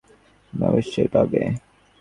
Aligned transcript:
তুমি 0.53 0.63
অবশ্যই 0.65 1.09
পাবে। 1.13 1.41